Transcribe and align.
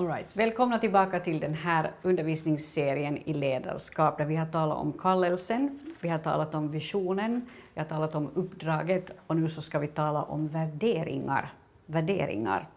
All 0.00 0.06
right. 0.06 0.36
Välkomna 0.36 0.78
tillbaka 0.78 1.20
till 1.20 1.40
den 1.40 1.54
här 1.54 1.92
undervisningsserien 2.02 3.18
i 3.28 3.34
ledarskap 3.34 4.18
där 4.18 4.24
vi 4.24 4.36
har 4.36 4.46
talat 4.46 4.78
om 4.78 4.92
kallelsen, 4.92 5.80
vi 6.00 6.08
har 6.08 6.18
talat 6.18 6.54
om 6.54 6.70
visionen, 6.70 7.46
vi 7.74 7.80
har 7.80 7.88
talat 7.88 8.14
om 8.14 8.28
uppdraget 8.34 9.10
och 9.26 9.36
nu 9.36 9.48
så 9.48 9.62
ska 9.62 9.78
vi 9.78 9.86
tala 9.86 10.22
om 10.22 10.48
värderingar. 10.48 11.52
värderingar. 11.86 12.68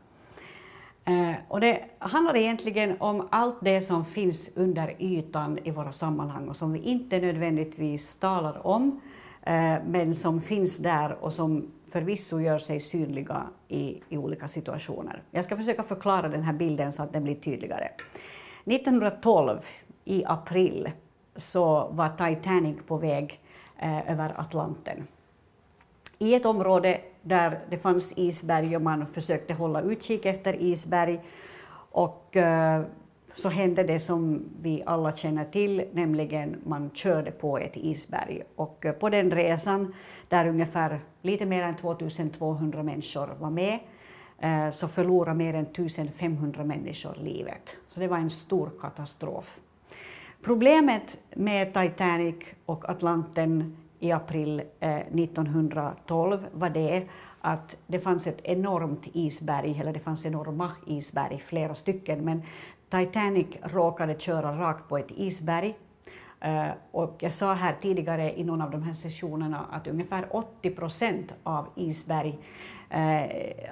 Eh, 1.06 1.34
och 1.48 1.60
det 1.60 1.86
handlar 2.00 2.36
egentligen 2.36 2.96
om 3.00 3.28
allt 3.32 3.58
det 3.62 3.82
som 3.82 4.06
finns 4.06 4.58
under 4.58 4.96
ytan 5.00 5.60
i 5.64 5.72
våra 5.72 5.92
sammanhang 5.92 6.48
och 6.48 6.58
som 6.58 6.74
vi 6.74 6.80
inte 6.80 7.20
nödvändigtvis 7.20 8.20
talar 8.20 8.68
om, 8.68 9.02
Eh, 9.46 9.76
men 9.86 10.14
som 10.14 10.42
finns 10.42 10.78
där 10.78 11.24
och 11.24 11.34
som 11.34 11.72
förvisso 11.90 12.40
gör 12.40 12.60
sig 12.60 12.80
synliga 12.80 13.44
i, 13.68 14.02
i 14.10 14.18
olika 14.18 14.48
situationer. 14.48 15.22
Jag 15.32 15.46
ska 15.46 15.58
försöka 15.58 15.84
förklara 15.84 16.30
den 16.30 16.44
här 16.44 16.54
bilden 16.54 16.92
så 16.92 17.04
att 17.04 17.14
den 17.14 17.24
blir 17.24 17.36
tydligare. 17.36 17.90
1912 18.66 19.60
i 20.06 20.26
april 20.26 20.92
så 21.36 21.88
var 21.92 22.10
Titanic 22.10 22.78
på 22.88 22.98
väg 22.98 23.40
eh, 23.78 24.12
över 24.12 24.40
Atlanten. 24.40 25.08
I 26.18 26.36
ett 26.36 26.46
område 26.46 27.02
där 27.22 27.60
det 27.70 27.78
fanns 27.78 28.18
isberg 28.18 28.76
och 28.76 28.82
man 28.82 29.08
försökte 29.08 29.54
hålla 29.54 29.82
utkik 29.82 30.26
efter 30.26 30.62
isberg 30.62 31.22
och 31.92 32.38
eh, 32.38 32.84
så 33.36 33.50
hände 33.50 33.84
det 33.84 34.00
som 34.00 34.44
vi 34.62 34.84
alla 34.86 35.16
känner 35.16 35.46
till, 35.46 35.86
nämligen 35.92 36.56
man 36.66 36.90
körde 36.94 37.32
på 37.32 37.58
ett 37.58 37.78
isberg. 37.78 38.44
Och 38.56 38.86
eh, 38.86 38.92
på 38.92 39.10
den 39.10 39.32
resan, 39.32 39.94
där 40.30 40.48
ungefär 40.48 41.00
lite 41.22 41.46
mer 41.46 41.64
än 41.64 41.76
2200 41.76 42.84
människor 42.84 43.30
var 43.40 43.50
med, 43.50 43.80
eh, 44.40 44.70
så 44.70 44.88
förlorade 44.88 45.38
mer 45.38 45.54
än 45.54 45.66
1500 45.66 46.64
människor 46.64 47.16
livet. 47.22 47.78
Så 47.90 48.00
det 48.00 48.08
var 48.08 48.18
en 48.18 48.30
stor 48.30 48.72
katastrof. 48.82 49.60
Problemet 50.42 51.18
med 51.36 51.74
Titanic 51.74 52.36
och 52.66 52.90
Atlanten 52.90 53.78
i 54.00 54.12
april 54.12 54.62
eh, 54.80 54.98
1912 54.98 56.46
var 56.54 56.70
det 56.70 57.08
att 57.42 57.78
det 57.88 58.00
fanns 58.00 58.28
ett 58.28 58.40
enormt 58.44 59.08
isberg, 59.14 59.80
eller 59.80 59.94
det 59.94 60.00
fanns 60.00 60.26
enorma 60.26 60.72
isberg, 60.88 61.44
flera 61.46 61.76
stycken, 61.76 62.26
men 62.26 62.42
Titanic 62.94 63.48
råkade 63.64 64.20
köra 64.20 64.58
rakt 64.58 64.90
på 64.90 64.98
ett 64.98 65.12
isberg. 65.12 65.76
Eh, 66.42 66.70
och 66.92 67.16
jag 67.20 67.34
sa 67.34 67.54
här 67.54 67.76
tidigare 67.82 68.40
i 68.40 68.44
någon 68.44 68.62
av 68.62 68.72
de 68.72 68.84
här 68.84 68.94
sessionerna 68.94 69.66
att 69.72 69.88
ungefär 69.88 70.36
80 70.36 70.70
procent 70.70 71.34
av 71.44 71.68
isberg, 71.76 72.40
eh, 72.90 73.26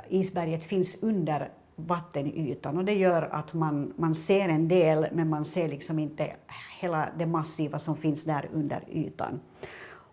isberget 0.09 0.65
finns 0.65 1.03
under 1.03 1.49
vattenytan 1.75 2.77
och 2.77 2.85
det 2.85 2.93
gör 2.93 3.21
att 3.21 3.53
man, 3.53 3.93
man 3.97 4.15
ser 4.15 4.49
en 4.49 4.67
del 4.67 5.07
men 5.11 5.29
man 5.29 5.45
ser 5.45 5.67
liksom 5.67 5.99
inte 5.99 6.33
hela 6.79 7.09
det 7.17 7.25
massiva 7.25 7.79
som 7.79 7.97
finns 7.97 8.25
där 8.25 8.49
under 8.53 8.83
ytan. 8.91 9.39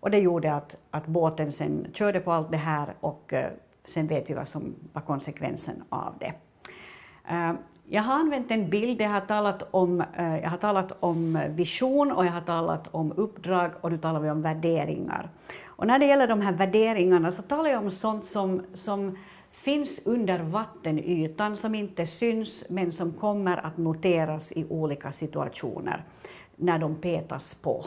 Och 0.01 0.11
det 0.11 0.19
gjorde 0.19 0.55
att, 0.55 0.77
att 0.91 1.07
båten 1.07 1.53
sen 1.53 1.87
körde 1.93 2.21
på 2.21 2.33
allt 2.33 2.51
det 2.51 2.57
här 2.57 2.95
och 3.01 3.33
eh, 3.33 3.51
sen 3.87 4.07
vet 4.07 4.31
vi 4.31 4.35
vad 4.35 4.49
som 4.49 4.75
var 4.93 5.03
konsekvensen 5.03 5.83
av 5.89 6.15
det. 6.21 6.35
Jag 7.91 8.03
har 8.03 8.15
använt 8.15 8.51
en 8.51 8.71
bild, 8.71 9.01
jag 9.01 9.11
har, 9.11 9.21
talat 9.21 9.69
om, 9.71 10.01
eh, 10.01 10.39
jag 10.39 10.51
har 10.51 10.59
talat 10.59 10.93
om 11.01 11.41
vision 11.49 12.13
och 12.13 12.27
jag 12.27 12.33
har 12.33 12.41
talat 12.41 12.89
om 12.91 13.13
uppdrag 13.17 13.71
och 13.81 13.93
nu 13.93 13.99
talar 13.99 14.21
vi 14.21 14.31
om 14.31 14.43
värderingar. 14.43 15.31
Och 15.67 15.87
när 15.87 15.99
det 15.99 16.07
gäller 16.07 16.27
de 16.27 16.41
här 16.41 16.53
värderingarna 16.53 17.31
så 17.31 17.43
talar 17.43 17.71
jag 17.71 17.83
om 17.83 17.91
sånt 17.91 18.25
som, 18.25 18.63
som 18.75 19.19
finns 19.51 20.07
under 20.07 20.39
vattenytan, 20.39 21.57
som 21.57 21.75
inte 21.75 22.07
syns 22.07 22.67
men 22.71 22.93
som 22.93 23.13
kommer 23.13 23.67
att 23.67 23.77
noteras 23.77 24.53
i 24.53 24.67
olika 24.71 25.13
situationer 25.13 26.05
när 26.57 26.79
de 26.79 26.97
petas 26.97 27.55
på. 27.55 27.85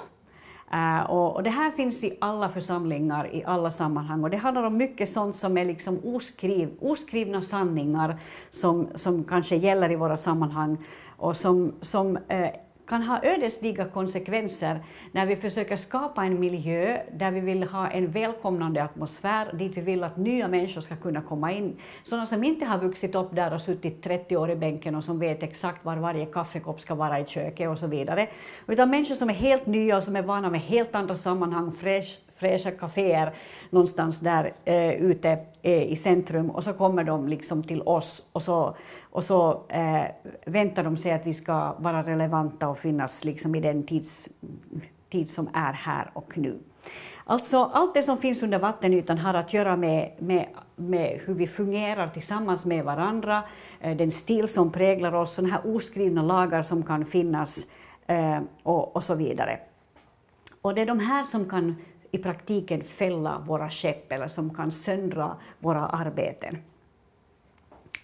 Eh, 0.73 1.01
och, 1.01 1.35
och, 1.35 1.43
det 1.43 1.49
här 1.49 1.71
finns 1.71 2.03
i 2.03 2.17
alla 2.21 2.49
församlingar, 2.49 3.35
i 3.35 3.43
alla 3.45 3.71
sammanhang. 3.71 4.23
Och 4.23 4.29
det 4.29 4.37
handlar 4.37 4.63
om 4.63 4.77
mycket 4.77 5.09
sånt 5.09 5.35
som 5.35 5.57
är 5.57 5.65
liksom 5.65 5.99
oskriv, 6.03 6.69
oskrivna 6.79 7.41
sanningar 7.41 8.19
som, 8.51 8.87
som 8.95 9.23
kanske 9.23 9.55
gäller 9.55 9.91
i 9.91 9.95
våra 9.95 10.17
sammanhang 10.17 10.77
och 11.17 11.37
som, 11.37 11.73
som 11.81 12.17
eh, 12.27 12.49
kan 12.91 13.03
ha 13.03 13.19
ödesdigra 13.23 13.85
konsekvenser 13.85 14.79
när 15.11 15.25
vi 15.25 15.35
försöker 15.35 15.75
skapa 15.75 16.25
en 16.25 16.39
miljö 16.39 17.01
där 17.11 17.31
vi 17.31 17.39
vill 17.39 17.63
ha 17.63 17.89
en 17.89 18.11
välkomnande 18.11 18.83
atmosfär, 18.83 19.53
dit 19.53 19.77
vi 19.77 19.81
vill 19.81 20.03
att 20.03 20.17
nya 20.17 20.47
människor 20.47 20.81
ska 20.81 20.95
kunna 20.95 21.21
komma 21.21 21.51
in. 21.51 21.77
Sådana 22.03 22.25
som 22.25 22.43
inte 22.43 22.65
har 22.65 22.77
vuxit 22.77 23.15
upp 23.15 23.35
där 23.35 23.53
och 23.53 23.61
suttit 23.61 24.03
30 24.03 24.37
år 24.37 24.51
i 24.51 24.55
bänken 24.55 24.95
och 24.95 25.03
som 25.03 25.19
vet 25.19 25.43
exakt 25.43 25.85
var 25.85 25.95
varje 25.95 26.25
kaffekopp 26.25 26.81
ska 26.81 26.95
vara 26.95 27.19
i 27.19 27.25
köket 27.25 27.69
och 27.69 27.77
så 27.77 27.87
vidare. 27.87 28.27
Utan 28.67 28.89
människor 28.89 29.15
som 29.15 29.29
är 29.29 29.33
helt 29.33 29.65
nya 29.65 29.97
och 29.97 30.03
som 30.03 30.15
är 30.15 30.21
vana 30.21 30.49
med 30.49 30.61
helt 30.61 30.95
andra 30.95 31.15
sammanhang, 31.15 31.71
fräsch, 31.71 32.19
fräscha 32.41 32.71
kaféer 32.71 33.33
någonstans 33.69 34.19
där 34.19 34.53
eh, 34.65 34.91
ute 34.91 35.39
eh, 35.61 35.83
i 35.83 35.95
centrum 35.95 36.49
och 36.49 36.63
så 36.63 36.73
kommer 36.73 37.03
de 37.03 37.27
liksom 37.27 37.63
till 37.63 37.81
oss 37.81 38.23
och 38.33 38.41
så, 38.41 38.75
och 39.01 39.23
så 39.23 39.63
eh, 39.69 40.05
väntar 40.45 40.83
de 40.83 40.97
sig 40.97 41.11
att 41.11 41.25
vi 41.25 41.33
ska 41.33 41.75
vara 41.77 42.03
relevanta 42.03 42.67
och 42.67 42.77
finnas 42.77 43.25
liksom 43.25 43.55
i 43.55 43.59
den 43.59 43.83
tids, 43.83 44.29
tid 45.11 45.29
som 45.29 45.49
är 45.53 45.73
här 45.73 46.09
och 46.13 46.37
nu. 46.37 46.59
Alltså, 47.25 47.63
allt 47.73 47.93
det 47.93 48.03
som 48.03 48.17
finns 48.17 48.43
under 48.43 48.59
vattenytan 48.59 49.17
har 49.17 49.33
att 49.33 49.53
göra 49.53 49.75
med, 49.75 50.11
med, 50.19 50.47
med 50.75 51.21
hur 51.25 51.33
vi 51.33 51.47
fungerar 51.47 52.07
tillsammans 52.07 52.65
med 52.65 52.85
varandra, 52.85 53.43
eh, 53.79 53.97
den 53.97 54.11
stil 54.11 54.47
som 54.47 54.71
präglar 54.71 55.13
oss, 55.13 55.33
sådana 55.33 55.53
här 55.53 55.75
oskrivna 55.75 56.21
lagar 56.21 56.61
som 56.61 56.83
kan 56.83 57.05
finnas 57.05 57.67
eh, 58.07 58.39
och, 58.63 58.95
och 58.95 59.03
så 59.03 59.15
vidare. 59.15 59.59
Och 60.61 60.75
det 60.75 60.81
är 60.81 60.85
de 60.85 60.99
här 60.99 61.23
som 61.23 61.49
kan 61.49 61.75
i 62.11 62.17
praktiken 62.17 62.83
fälla 62.83 63.43
våra 63.45 63.69
skepp 63.69 64.11
eller 64.11 64.27
som 64.27 64.53
kan 64.53 64.71
söndra 64.71 65.35
våra 65.59 65.87
arbeten. 65.87 66.57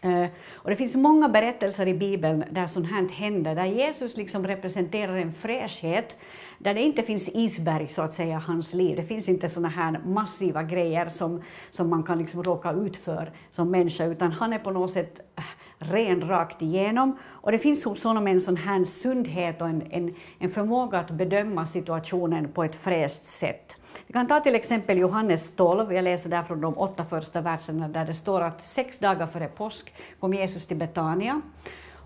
Eh, 0.01 0.25
och 0.53 0.69
det 0.69 0.75
finns 0.75 0.95
många 0.95 1.29
berättelser 1.29 1.88
i 1.88 1.94
Bibeln 1.94 2.44
där 2.51 2.68
sånt 2.68 2.91
här 2.91 3.09
händer, 3.09 3.56
där 3.56 3.66
Jesus 3.66 4.18
liksom 4.18 4.47
representerar 4.47 5.18
en 5.18 5.34
fräschhet, 5.34 6.16
där 6.59 6.73
det 6.73 6.81
inte 6.81 7.03
finns 7.03 7.29
isberg 7.29 7.88
så 7.88 8.01
att 8.01 8.13
säga 8.13 8.38
i 8.38 8.41
hans 8.41 8.73
liv. 8.73 8.95
Det 8.95 9.03
finns 9.03 9.29
inte 9.29 9.50
såna 9.50 9.68
här 9.68 10.00
massiva 10.06 10.63
grejer 10.63 11.09
som, 11.09 11.44
som 11.72 11.89
man 11.89 12.03
kan 12.03 12.18
liksom 12.18 12.44
råka 12.44 12.72
ut 12.72 12.97
för 12.97 13.31
som 13.51 13.72
människa, 13.72 14.06
utan 14.06 14.31
han 14.31 14.53
är 14.53 14.59
på 14.59 14.72
något 14.72 14.91
sätt 14.91 15.19
eh, 15.35 15.44
ren 15.79 16.28
rakt 16.28 16.62
igenom. 16.62 17.18
Och 17.25 17.51
det 17.51 17.59
finns 17.59 17.85
hos 17.85 18.03
honom 18.03 18.28
en 18.28 18.41
sån 18.41 18.57
här 18.57 18.85
sundhet 18.85 19.62
och 19.62 19.68
en, 19.68 19.84
en, 19.89 20.16
en 20.39 20.51
förmåga 20.51 21.00
att 21.00 21.12
bedöma 21.12 21.68
situationen 21.68 22.51
på 22.51 22.63
ett 22.63 22.75
fräscht 22.75 23.24
sätt. 23.24 23.77
Vi 24.08 24.13
kan 24.13 24.28
ta 24.28 24.40
till 24.40 24.56
exempel 24.56 24.97
Johannes 24.97 25.56
12, 25.56 25.94
jag 25.94 26.03
läser 26.03 26.30
där 26.30 26.44
från 26.44 26.62
de 26.62 26.78
åtta 26.78 27.06
första 27.06 27.41
verserna 27.41 27.88
där 27.88 28.06
det 28.06 28.13
står 28.13 28.41
att 28.41 28.62
sex 28.62 29.00
dagar 29.00 29.28
före 29.28 29.47
påsk 29.47 29.94
kom 30.19 30.34
Jesus 30.34 30.68
till 30.68 30.78
Betania 30.78 31.41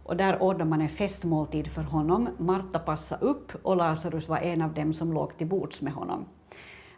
och 0.03 0.18
där 0.18 0.41
ordnade 0.41 0.69
man 0.69 0.81
en 0.81 0.90
festmåltid 0.90 1.68
för 1.68 1.81
honom. 1.81 2.30
Marta 2.38 2.80
passade 2.80 3.25
upp 3.25 3.51
och 3.63 3.75
Lazarus 3.75 4.30
var 4.30 4.38
en 4.38 4.62
av 4.62 4.74
dem 4.74 4.94
som 4.94 5.13
låg 5.13 5.38
till 5.38 5.47
bords 5.47 5.81
med 5.81 5.94
honom. 5.94 6.25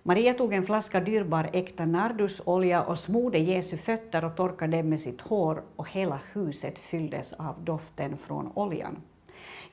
Maria 0.03 0.33
tog 0.33 0.53
en 0.53 0.65
flaska 0.65 0.99
dyrbar 0.99 1.49
äkta 1.53 1.85
nardusolja 1.85 2.83
och 2.83 2.99
smorde 2.99 3.37
Jesu 3.37 3.77
fötter 3.77 4.25
och 4.25 4.35
torkade 4.35 4.77
dem 4.77 4.89
med 4.89 5.01
sitt 5.01 5.21
hår 5.21 5.63
och 5.75 5.89
hela 5.89 6.19
huset 6.33 6.79
fylldes 6.79 7.33
av 7.33 7.55
doften 7.63 8.17
från 8.17 8.51
oljan. 8.55 8.97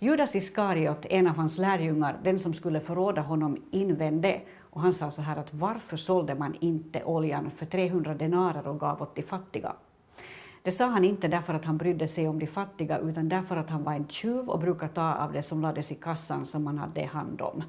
Judas 0.03 0.37
Iskariot, 0.37 1.07
en 1.11 1.27
av 1.27 1.37
hans 1.37 1.59
lärjungar, 1.59 2.21
den 2.25 2.39
som 2.39 2.55
skulle 2.55 2.81
förråda 2.81 3.21
honom, 3.21 3.57
invände 3.71 4.41
och 4.71 4.81
han 4.81 4.93
sa 4.93 5.11
så 5.11 5.23
här 5.23 5.37
att 5.37 5.55
varför 5.55 5.97
sålde 5.97 6.35
man 6.35 6.57
inte 6.61 7.05
oljan 7.05 7.51
för 7.51 7.67
300 7.67 8.15
denarer 8.15 8.69
och 8.69 8.81
gav 8.81 9.03
åt 9.03 9.17
de 9.17 9.23
fattiga? 9.23 9.73
Det 10.63 10.73
sa 10.73 10.87
han 10.87 11.05
inte 11.05 11.29
därför 11.29 11.55
att 11.55 11.65
han 11.65 11.77
brydde 11.77 12.09
sig 12.09 12.29
om 12.29 12.39
de 12.39 12.47
fattiga 12.47 12.99
utan 12.99 13.29
därför 13.29 13.57
att 13.57 13.71
han 13.71 13.85
var 13.85 13.93
en 13.93 14.09
tjuv 14.09 14.49
och 14.49 14.59
brukade 14.59 14.95
ta 14.95 15.15
av 15.15 15.33
det 15.33 15.43
som 15.43 15.63
lades 15.63 15.93
i 15.93 15.95
kassan 15.95 16.47
som 16.47 16.67
han 16.67 16.79
hade 16.79 17.05
hand 17.05 17.41
om. 17.41 17.63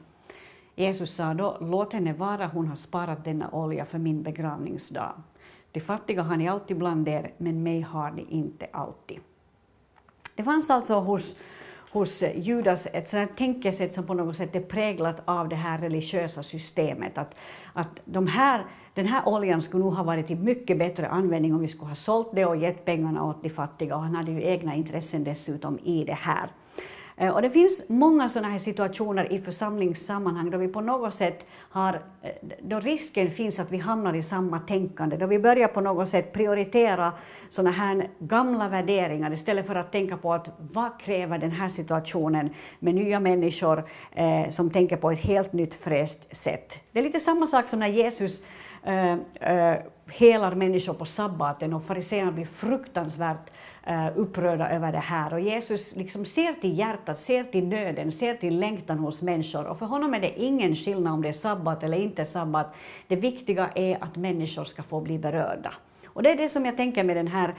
Jesus 0.75 1.15
sa 1.15 1.33
då, 1.33 1.57
låt 1.61 1.93
henne 1.93 2.13
vara, 2.13 2.47
hon 2.47 2.67
har 2.67 2.75
sparat 2.75 3.25
denna 3.25 3.49
olja 3.49 3.85
för 3.85 3.97
min 3.97 4.23
begravningsdag. 4.23 5.11
De 5.71 5.79
fattiga 5.79 6.23
har 6.23 6.37
ni 6.37 6.47
alltid 6.47 6.77
bland 6.77 7.07
er, 7.07 7.33
men 7.37 7.63
mig 7.63 7.81
har 7.81 8.11
ni 8.11 8.25
inte 8.29 8.67
alltid. 8.71 9.19
Det 10.35 10.43
fanns 10.43 10.69
alltså 10.69 10.95
hos 10.95 11.37
hos 11.91 12.23
Judas 12.35 12.87
ett 12.93 13.09
sådant 13.09 13.37
tänkesätt 13.37 13.93
som 13.93 14.03
på 14.03 14.13
något 14.13 14.37
sätt 14.37 14.55
är 14.55 14.61
präglat 14.61 15.21
av 15.25 15.49
det 15.49 15.55
här 15.55 15.77
religiösa 15.77 16.43
systemet. 16.43 17.17
Att, 17.17 17.35
att 17.73 17.99
de 18.05 18.27
här, 18.27 18.65
den 18.93 19.05
här 19.05 19.27
oljan 19.27 19.61
skulle 19.61 19.83
nog 19.83 19.93
ha 19.93 20.03
varit 20.03 20.27
till 20.27 20.37
mycket 20.37 20.77
bättre 20.77 21.07
användning 21.07 21.53
om 21.53 21.61
vi 21.61 21.67
skulle 21.67 21.89
ha 21.89 21.95
sålt 21.95 22.29
det 22.33 22.45
och 22.45 22.57
gett 22.57 22.85
pengarna 22.85 23.23
åt 23.23 23.43
de 23.43 23.49
fattiga 23.49 23.95
och 23.95 24.01
han 24.01 24.15
hade 24.15 24.31
ju 24.31 24.43
egna 24.43 24.75
intressen 24.75 25.23
dessutom 25.23 25.79
i 25.83 26.03
det 26.03 26.13
här. 26.13 26.49
Eh, 27.21 27.29
och 27.29 27.41
det 27.41 27.49
finns 27.49 27.89
många 27.89 28.29
sådana 28.29 28.49
här 28.49 28.59
situationer 28.59 29.33
i 29.33 29.39
församlingssammanhang 29.39 30.51
då 30.51 30.57
vi 30.57 30.67
på 30.67 30.81
något 30.81 31.13
sätt 31.13 31.45
har, 31.69 31.93
eh, 32.21 32.31
då 32.61 32.79
risken 32.79 33.31
finns 33.31 33.59
att 33.59 33.71
vi 33.71 33.77
hamnar 33.77 34.13
i 34.13 34.23
samma 34.23 34.59
tänkande, 34.59 35.17
då 35.17 35.25
vi 35.25 35.39
börjar 35.39 35.67
på 35.67 35.81
något 35.81 36.09
sätt 36.09 36.33
prioritera 36.33 37.13
sådana 37.49 37.71
här 37.71 38.09
gamla 38.19 38.67
värderingar 38.67 39.33
istället 39.33 39.67
för 39.67 39.75
att 39.75 39.91
tänka 39.91 40.17
på 40.17 40.33
att 40.33 40.49
vad 40.73 40.99
kräver 40.99 41.37
den 41.37 41.51
här 41.51 41.69
situationen 41.69 42.49
med 42.79 42.95
nya 42.95 43.19
människor 43.19 43.83
eh, 44.11 44.49
som 44.49 44.69
tänker 44.69 44.97
på 44.97 45.11
ett 45.11 45.19
helt 45.19 45.53
nytt 45.53 45.75
fräscht 45.75 46.35
sätt. 46.35 46.77
Det 46.91 46.99
är 46.99 47.03
lite 47.03 47.19
samma 47.19 47.47
sak 47.47 47.69
som 47.69 47.79
när 47.79 47.87
Jesus 47.87 48.43
eh, 48.83 49.13
eh, 49.33 49.77
helar 50.11 50.55
människor 50.55 50.93
på 50.93 51.05
sabbaten 51.05 51.73
och 51.73 51.83
fariséerna 51.83 52.31
blir 52.31 52.45
fruktansvärt 52.45 53.47
eh, 53.47 53.53
Eh, 53.83 54.07
upprörda 54.15 54.69
över 54.69 54.91
det 54.91 54.97
här. 54.97 55.33
Och 55.33 55.39
Jesus 55.39 55.95
liksom 55.95 56.25
ser 56.25 56.53
till 56.53 56.77
hjärtat, 56.77 57.19
ser 57.19 57.43
till 57.43 57.67
nöden, 57.67 58.11
ser 58.11 58.35
till 58.35 58.59
längtan 58.59 58.99
hos 58.99 59.21
människor. 59.21 59.67
Och 59.67 59.79
för 59.79 59.85
honom 59.85 60.13
är 60.13 60.19
det 60.19 60.39
ingen 60.39 60.75
skillnad 60.75 61.13
om 61.13 61.21
det 61.21 61.29
är 61.29 61.33
sabbat 61.33 61.83
eller 61.83 61.97
inte 61.97 62.25
sabbat. 62.25 62.73
Det 63.07 63.15
viktiga 63.15 63.69
är 63.75 64.03
att 64.03 64.15
människor 64.15 64.63
ska 64.63 64.83
få 64.83 65.01
bli 65.01 65.19
berörda. 65.19 65.73
Och 66.13 66.23
det 66.23 66.31
är 66.31 66.35
det 66.35 66.49
som 66.49 66.65
jag 66.65 66.77
tänker 66.77 67.03
med 67.03 67.17
den 67.17 67.27
här, 67.27 67.55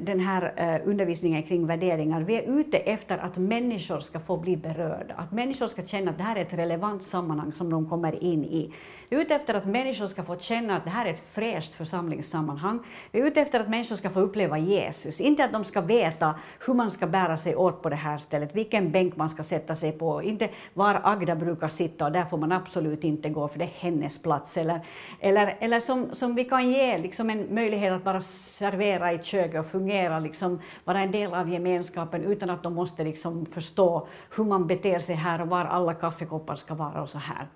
den 0.00 0.20
här 0.20 0.52
eh, 0.56 0.88
undervisningen 0.88 1.42
kring 1.42 1.66
värderingar. 1.66 2.20
Vi 2.20 2.34
är 2.34 2.58
ute 2.60 2.78
efter 2.78 3.18
att 3.18 3.36
människor 3.36 4.00
ska 4.00 4.20
få 4.20 4.36
bli 4.36 4.56
berörda, 4.56 5.14
att 5.14 5.32
människor 5.32 5.66
ska 5.66 5.82
känna 5.82 6.10
att 6.10 6.18
det 6.18 6.24
här 6.24 6.36
är 6.36 6.40
ett 6.40 6.52
relevant 6.52 7.02
sammanhang 7.02 7.52
som 7.52 7.70
de 7.70 7.88
kommer 7.88 8.24
in 8.24 8.44
i. 8.44 8.72
Vi 9.10 9.16
är 9.16 9.20
ute 9.20 9.34
efter 9.34 9.54
att 9.54 9.66
människor 9.66 10.06
ska 10.06 10.22
få 10.22 10.36
känna 10.38 10.76
att 10.76 10.84
det 10.84 10.90
här 10.90 11.06
är 11.06 11.10
ett 11.10 11.28
fräscht 11.32 11.74
församlingssammanhang. 11.74 12.80
Vi 13.12 13.20
är 13.20 13.26
ute 13.26 13.40
efter 13.40 13.60
att 13.60 13.68
människor 13.68 13.96
ska 13.96 14.10
få 14.10 14.20
uppleva 14.20 14.58
Jesus, 14.58 15.20
inte 15.20 15.44
att 15.44 15.52
de 15.52 15.64
ska 15.64 15.80
veta 15.80 16.34
hur 16.66 16.74
man 16.74 16.90
ska 16.90 17.06
bära 17.06 17.36
sig 17.36 17.56
åt 17.56 17.82
på 17.82 17.88
det 17.88 17.96
här 17.96 18.18
stället, 18.18 18.56
vilken 18.56 18.90
bänk 18.90 19.16
man 19.16 19.30
ska 19.30 19.42
sätta 19.42 19.76
sig 19.76 19.92
på, 19.92 20.22
inte 20.22 20.48
var 20.74 21.00
Agda 21.04 21.36
brukar 21.36 21.68
sitta 21.68 22.04
och 22.04 22.12
där 22.12 22.24
får 22.24 22.38
man 22.38 22.52
absolut 22.52 23.04
inte 23.04 23.28
gå 23.28 23.48
för 23.48 23.58
det 23.58 23.64
är 23.64 23.74
hennes 23.78 24.22
plats. 24.22 24.56
Eller, 24.56 24.80
eller, 25.20 25.56
eller 25.60 25.80
som, 25.80 26.14
som 26.14 26.34
vi 26.34 26.44
kan 26.44 26.70
ge 26.70 26.98
liksom 26.98 27.30
en 27.30 27.54
möjlighet 27.54 27.87
att 27.92 28.04
bara 28.04 28.20
servera 28.20 29.12
i 29.12 29.22
köket 29.22 29.60
och 29.60 29.66
fungera, 29.66 30.18
liksom, 30.18 30.60
vara 30.84 31.00
en 31.00 31.10
del 31.10 31.34
av 31.34 31.48
gemenskapen 31.48 32.24
utan 32.24 32.50
att 32.50 32.62
de 32.62 32.74
måste 32.74 33.04
liksom 33.04 33.46
förstå 33.46 34.06
hur 34.36 34.44
man 34.44 34.66
beter 34.66 34.98
sig 34.98 35.14
här 35.14 35.40
och 35.40 35.48
var 35.48 35.64
alla 35.64 35.94
kaffekoppar 35.94 36.56
ska 36.56 36.74
vara 36.74 37.02
och 37.02 37.10
så 37.10 37.18
här. 37.18 37.46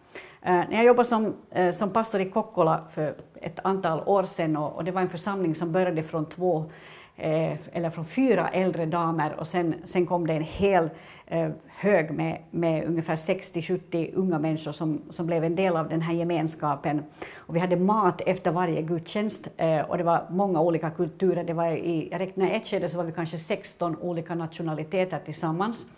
Eh, 0.43 0.69
när 0.71 0.77
jag 0.77 0.85
jobbade 0.85 1.09
som, 1.09 1.35
eh, 1.51 1.71
som 1.71 1.91
pastor 1.91 2.21
i 2.21 2.31
Kokkola 2.31 2.85
för 2.95 3.15
ett 3.35 3.59
antal 3.65 4.01
år 4.07 4.23
sedan 4.23 4.57
och, 4.57 4.77
och 4.77 4.85
det 4.85 4.93
var 4.93 5.01
en 5.01 5.09
församling 5.09 5.55
som 5.55 5.73
började 5.73 6.03
från 6.03 6.27
två 6.27 6.71
Eh, 7.17 7.57
eller 7.73 7.91
från 7.91 8.05
fyra 8.05 8.49
äldre 8.49 8.87
damer 8.87 9.35
och 9.39 9.47
sen, 9.47 9.75
sen 9.85 10.07
kom 10.07 10.27
det 10.27 10.33
en 10.33 10.43
hel 10.43 10.91
eh, 11.27 11.51
hög 11.69 12.11
med, 12.11 12.43
med 12.51 12.85
ungefär 12.85 13.17
60-70 13.17 14.11
unga 14.15 14.39
människor 14.39 14.73
som, 14.73 15.01
som 15.11 15.27
blev 15.27 15.45
en 15.45 15.57
del 15.57 15.77
av 15.77 15.89
den 15.89 16.03
här 16.03 16.15
gemenskapen. 16.15 17.03
Och 17.35 17.57
vi 17.57 17.61
hade 17.61 17.77
mat 17.77 18.21
efter 18.27 18.51
varje 18.51 18.83
gudstjänst 18.83 19.49
eh, 19.57 19.81
och 19.81 19.99
det 19.99 20.05
var 20.05 20.27
många 20.31 20.61
olika 20.61 20.91
kulturer. 20.91 21.45
Det 21.45 21.53
var 21.53 21.71
i, 21.71 22.09
jag 22.11 22.21
räknar 22.21 22.51
ett 22.51 22.67
skede 22.67 22.89
så 22.89 22.97
var 22.97 23.05
vi 23.05 23.13
kanske 23.13 23.39
16 23.39 23.97
olika 23.97 24.35
nationaliteter 24.35 25.21
tillsammans. 25.25 25.91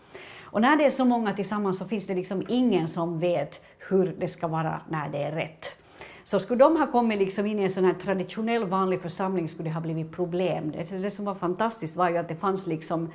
Och 0.42 0.60
när 0.60 0.76
det 0.76 0.84
är 0.84 0.90
så 0.90 1.04
många 1.04 1.32
tillsammans 1.32 1.78
så 1.78 1.84
finns 1.84 2.06
det 2.06 2.14
liksom 2.14 2.42
ingen 2.48 2.88
som 2.88 3.18
vet 3.18 3.60
hur 3.90 4.14
det 4.18 4.28
ska 4.28 4.48
vara 4.48 4.80
när 4.88 5.08
det 5.08 5.22
är 5.22 5.32
rätt. 5.32 5.83
Så 6.24 6.40
skulle 6.40 6.64
de 6.64 6.76
ha 6.76 6.86
kommit 6.86 7.18
liksom 7.18 7.46
in 7.46 7.58
i 7.58 7.62
en 7.62 7.70
sån 7.70 7.84
här 7.84 7.94
traditionell 7.94 8.64
vanlig 8.64 9.00
församling 9.00 9.48
skulle 9.48 9.68
det 9.68 9.74
ha 9.74 9.80
blivit 9.80 10.12
problem. 10.12 10.72
Det, 10.72 11.02
det 11.02 11.10
som 11.10 11.24
var 11.24 11.34
fantastiskt 11.34 11.96
var 11.96 12.10
ju 12.10 12.16
att 12.16 12.28
det 12.28 12.36
fanns 12.36 12.66
liksom 12.66 13.10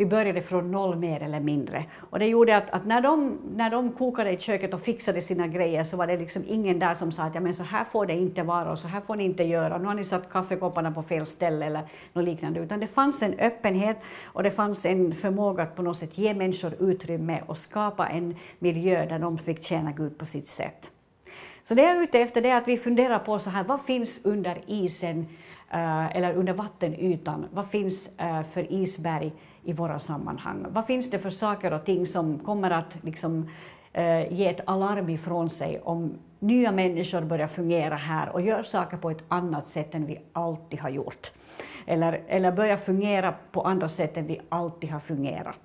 vi 0.00 0.06
började 0.06 0.42
från 0.42 0.70
noll 0.70 0.96
mer 0.96 1.22
eller 1.22 1.40
mindre. 1.40 1.84
Och 2.10 2.18
det 2.18 2.26
gjorde 2.26 2.56
att, 2.56 2.70
att, 2.70 2.86
när, 2.86 3.00
de, 3.00 3.38
när 3.54 3.70
de 3.70 3.92
kokade 3.92 4.30
i 4.30 4.38
köket 4.38 4.74
och 4.74 4.80
fixade 4.80 5.22
sina 5.22 5.46
grejer 5.46 5.84
så 5.84 5.96
var 5.96 6.06
det 6.06 6.16
liksom 6.16 6.44
ingen 6.48 6.78
där 6.78 6.94
som 6.94 7.12
sa 7.12 7.22
att 7.22 7.34
ja, 7.34 7.40
men 7.40 7.54
så 7.54 7.62
här 7.62 7.84
får 7.84 8.06
det 8.06 8.12
inte 8.12 8.42
vara 8.42 8.72
och 8.72 8.78
så 8.78 8.88
här 8.88 9.00
får 9.00 9.16
ni 9.16 9.24
inte 9.24 9.44
göra. 9.44 9.78
Nu 9.78 9.86
har 9.86 9.94
ni 9.94 10.04
satt 10.04 10.30
kaffekopparna 10.30 10.92
på 10.92 11.02
fel 11.02 11.26
ställe 11.26 11.66
eller 11.66 11.82
något 12.12 12.24
liknande. 12.24 12.60
Utan 12.60 12.80
det 12.80 12.86
fanns 12.86 13.22
en 13.22 13.34
öppenhet 13.38 13.96
och 14.24 14.42
det 14.42 14.50
fanns 14.50 14.86
en 14.86 15.14
förmåga 15.14 15.62
att 15.62 15.76
på 15.76 15.82
något 15.82 15.96
sätt 15.96 16.18
ge 16.18 16.34
människor 16.34 16.72
utrymme 16.78 17.42
och 17.46 17.58
skapa 17.58 18.08
en 18.08 18.36
miljö 18.58 19.06
där 19.06 19.18
de 19.18 19.38
fick 19.38 19.62
tjäna 19.62 19.92
Gud 19.92 20.18
på 20.18 20.26
sitt 20.26 20.46
sätt. 20.46 20.90
Så 21.64 21.74
det 21.74 21.82
jag 21.82 21.96
är 21.96 22.02
ute 22.02 22.18
efter 22.18 22.46
är 22.46 22.56
att 22.56 22.68
vi 22.68 22.76
funderar 22.76 23.18
på 23.18 23.38
så 23.38 23.50
här, 23.50 23.64
vad 23.64 23.80
finns 23.80 24.24
under 24.24 24.62
isen 24.66 25.26
eh, 25.70 26.16
eller 26.16 26.34
under 26.34 26.52
vattenytan? 26.52 27.46
Vad 27.52 27.68
finns 27.68 28.18
eh, 28.18 28.42
för 28.42 28.72
isberg 28.72 29.32
i 29.64 29.72
våra 29.72 29.98
sammanhang. 29.98 30.66
Vad 30.68 30.86
finns 30.86 31.10
det 31.10 31.18
för 31.18 31.30
saker 31.30 31.72
och 31.72 31.84
ting 31.84 32.06
som 32.06 32.38
kommer 32.38 32.70
att 32.70 32.96
liksom, 33.02 33.50
eh, 33.92 34.32
ge 34.32 34.46
ett 34.46 34.60
alarm 34.64 35.08
ifrån 35.08 35.50
sig 35.50 35.80
om 35.80 36.18
nya 36.38 36.72
människor 36.72 37.20
börjar 37.20 37.46
fungera 37.46 37.96
här 37.96 38.28
och 38.28 38.40
gör 38.40 38.62
saker 38.62 38.96
på 38.96 39.10
ett 39.10 39.24
annat 39.28 39.68
sätt 39.68 39.94
än 39.94 40.06
vi 40.06 40.20
alltid 40.32 40.80
har 40.80 40.90
gjort? 40.90 41.30
Eller, 41.86 42.22
eller 42.28 42.52
börja 42.52 42.76
fungera 42.76 43.34
på 43.52 43.62
andra 43.62 43.88
sätt 43.88 44.16
än 44.16 44.26
vi 44.26 44.40
alltid 44.48 44.90
har 44.90 45.00
fungerat. 45.00 45.56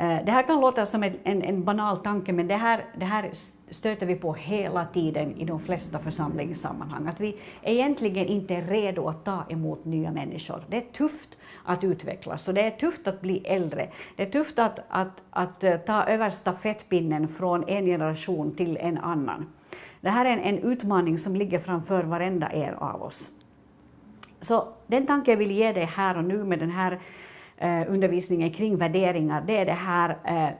Eh, 0.00 0.24
det 0.24 0.32
här 0.32 0.42
kan 0.42 0.60
låta 0.60 0.86
som 0.86 1.02
en, 1.02 1.12
en, 1.22 1.42
en, 1.42 1.64
banal 1.64 2.00
tanke, 2.00 2.32
men 2.32 2.48
det 2.48 2.56
här, 2.56 2.84
det 2.96 3.04
här 3.04 3.30
stöter 3.70 4.06
vi 4.06 4.14
på 4.14 4.34
hela 4.34 4.84
tiden 4.84 5.36
i 5.36 5.44
de 5.44 5.60
flesta 5.60 5.98
församlingssammanhang, 5.98 7.06
att 7.06 7.20
vi 7.20 7.36
egentligen 7.62 8.26
inte 8.26 8.54
är 8.54 8.62
redo 8.62 9.08
att 9.08 9.24
ta 9.24 9.44
emot 9.48 9.84
nya 9.84 10.10
människor. 10.12 10.64
Det 10.68 10.76
är 10.76 10.92
tufft 10.92 11.30
att 11.64 11.84
utvecklas, 11.84 12.48
och 12.48 12.54
det 12.54 12.62
är 12.62 12.70
tufft 12.70 13.08
att 13.08 13.20
bli 13.20 13.38
äldre. 13.38 13.88
Det 14.16 14.22
är 14.22 14.30
tufft 14.30 14.58
att, 14.58 14.78
att, 14.88 15.22
att 15.30 15.64
eh, 15.64 15.76
ta 15.76 16.04
över 16.04 16.30
stafettpinnen 16.30 17.28
från 17.28 17.68
en 17.68 17.86
generation 17.86 18.54
till 18.54 18.76
en 18.76 18.98
annan. 18.98 19.46
Det 20.00 20.10
här 20.10 20.24
är 20.24 20.30
en, 20.30 20.40
en 20.40 20.58
utmaning 20.58 21.18
som 21.18 21.36
ligger 21.36 21.58
framför 21.58 22.02
varenda 22.02 22.46
en 22.46 22.74
av 22.74 23.02
oss. 23.02 23.30
Så 24.40 24.68
den 24.86 25.06
tanke 25.06 25.30
jag 25.30 25.38
vill 25.38 25.50
ge 25.50 25.72
dig 25.72 25.84
här 25.84 26.16
och 26.16 26.24
nu 26.24 26.44
med 26.44 26.58
den 26.58 26.70
här 26.70 27.00
eh, 27.56 27.92
undervisningen 27.92 28.52
kring 28.52 28.76
värderingar, 28.76 29.44
det 29.46 29.56
är 29.56 29.66
det 29.66 29.72
här, 29.72 30.18
eh, 30.24 30.54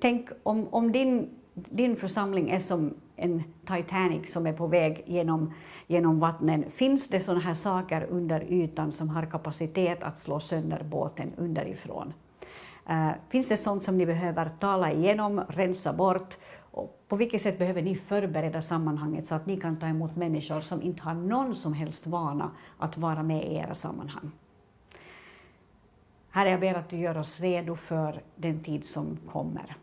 tänk 0.00 0.28
om, 0.42 0.68
om 0.70 0.92
din, 0.92 1.30
din 1.54 1.96
församling 1.96 2.50
är 2.50 2.58
som 2.58 2.94
en 3.16 3.42
Titanic 3.66 4.32
som 4.32 4.46
är 4.46 4.52
på 4.52 4.66
väg 4.66 5.02
genom, 5.06 5.52
genom 5.86 6.20
vattnen, 6.20 6.70
finns 6.70 7.08
det 7.08 7.20
sådana 7.20 7.40
här 7.40 7.54
saker 7.54 8.06
under 8.10 8.52
ytan 8.52 8.92
som 8.92 9.08
har 9.08 9.26
kapacitet 9.26 10.02
att 10.02 10.18
slå 10.18 10.40
sönder 10.40 10.82
båten 10.82 11.32
underifrån? 11.36 12.12
Uh, 12.90 13.10
finns 13.28 13.48
det 13.48 13.56
sånt 13.56 13.82
som 13.82 13.98
ni 13.98 14.06
behöver 14.06 14.50
tala 14.60 14.92
igenom, 14.92 15.40
rensa 15.48 15.92
bort? 15.92 16.36
Och 16.74 17.04
på 17.08 17.16
vilket 17.16 17.42
sätt 17.42 17.58
behöver 17.58 17.82
ni 17.82 17.96
förbereda 17.96 18.62
sammanhanget 18.62 19.26
så 19.26 19.34
att 19.34 19.46
ni 19.46 19.60
kan 19.60 19.78
ta 19.78 19.86
emot 19.86 20.16
människor 20.16 20.60
som 20.60 20.82
inte 20.82 21.02
har 21.02 21.14
någon 21.14 21.54
som 21.54 21.72
helst 21.72 22.06
vana 22.06 22.50
att 22.78 22.98
vara 22.98 23.22
med 23.22 23.52
i 23.52 23.54
era 23.54 23.74
sammanhang? 23.74 24.30
Herre, 26.30 26.50
jag 26.50 26.60
ber 26.60 26.74
att 26.74 26.88
du 26.88 26.96
gör 26.96 27.18
oss 27.18 27.40
redo 27.40 27.76
för 27.76 28.22
den 28.36 28.62
tid 28.62 28.84
som 28.84 29.18
kommer. 29.26 29.76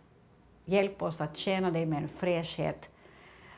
Hjälp 0.65 1.01
oss 1.01 1.21
att 1.21 1.38
tjäna 1.38 1.71
dig 1.71 1.86
med 1.86 2.03
en 2.03 2.10
fräschhet 2.10 2.89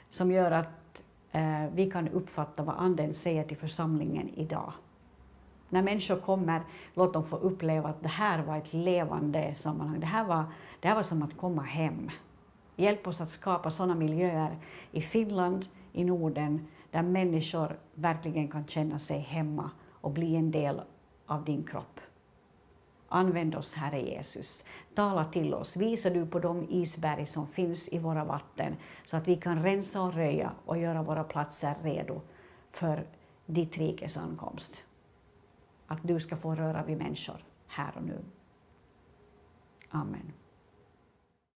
som 0.09 0.31
gör 0.31 0.51
att 0.51 1.03
eh, 1.31 1.65
vi 1.73 1.91
kan 1.91 2.07
uppfatta 2.07 2.63
vad 2.63 2.75
Anden 2.77 3.13
säger 3.13 3.43
till 3.43 3.57
församlingen 3.57 4.29
idag. 4.29 4.73
När 5.69 5.81
människor 5.81 6.15
kommer, 6.15 6.61
låt 6.93 7.13
dem 7.13 7.23
få 7.23 7.35
uppleva 7.35 7.89
att 7.89 8.01
det 8.01 8.07
här 8.07 8.43
var 8.43 8.57
ett 8.57 8.73
levande 8.73 9.55
sammanhang. 9.55 9.99
Det 9.99 10.05
här 10.05 10.25
var, 10.25 10.43
det 10.79 10.87
här 10.87 10.95
var 10.95 11.03
som 11.03 11.23
att 11.23 11.37
komma 11.37 11.61
hem. 11.61 12.09
Hjälp 12.75 13.07
oss 13.07 13.21
att 13.21 13.29
skapa 13.29 13.71
sådana 13.71 13.95
miljöer 13.95 14.57
i 14.91 15.01
Finland, 15.01 15.65
i 15.91 16.03
Norden, 16.03 16.67
där 16.91 17.01
människor 17.01 17.79
verkligen 17.93 18.47
kan 18.47 18.67
känna 18.67 18.99
sig 18.99 19.19
hemma 19.19 19.71
och 19.91 20.11
bli 20.11 20.35
en 20.35 20.51
del 20.51 20.81
av 21.25 21.45
din 21.45 21.63
kropp. 21.63 21.99
Använd 23.07 23.55
oss, 23.55 23.73
Herre 23.73 24.01
Jesus. 24.01 24.65
Tala 24.95 25.25
till 25.25 25.53
oss. 25.53 25.77
Visa 25.77 26.09
du 26.09 26.25
på 26.25 26.39
de 26.39 26.67
isberg 26.69 27.25
som 27.25 27.47
finns 27.47 27.93
i 27.93 27.99
våra 27.99 28.25
vatten 28.25 28.75
så 29.05 29.17
att 29.17 29.27
vi 29.27 29.35
kan 29.35 29.63
rensa 29.63 30.01
och 30.01 30.13
röja 30.13 30.51
och 30.65 30.77
göra 30.77 31.03
våra 31.03 31.23
platser 31.23 31.75
redo 31.83 32.21
för 32.71 33.07
ditt 33.45 33.77
rikes 33.77 34.17
ankomst. 34.17 34.83
Att 35.87 35.99
du 36.03 36.19
ska 36.19 36.35
få 36.35 36.55
röra 36.55 36.83
vid 36.83 36.97
människor 36.97 37.37
här 37.67 37.91
och 37.95 38.03
nu. 38.03 38.19
Amen. 39.89 40.33